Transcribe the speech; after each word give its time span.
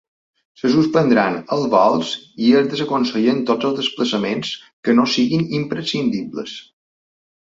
Se 0.59 0.69
suspendran 0.75 1.35
els 1.57 1.67
vols 1.73 2.13
i 2.47 2.49
es 2.61 2.71
desaconsellen 2.73 3.43
tots 3.51 3.69
els 3.69 3.77
desplaçaments 3.83 4.55
que 4.89 4.97
no 5.01 5.07
siguin 5.17 5.45
imprescindibles. 5.63 6.57